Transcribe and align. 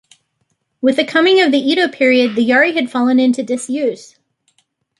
With 0.81 0.95
the 0.95 1.05
coming 1.05 1.39
of 1.41 1.51
the 1.51 1.59
Edo 1.59 1.87
period 1.87 2.33
the 2.35 2.43
yari 2.43 2.73
had 2.73 2.89
fallen 2.89 3.19
into 3.19 3.43
disuse. 3.43 4.17